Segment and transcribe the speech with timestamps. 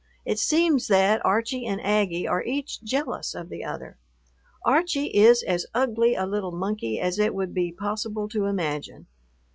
[0.25, 3.99] It seems that Archie and Aggie are each jealous of the other.
[4.65, 9.05] Archie is as ugly a little monkey as it would be possible to imagine.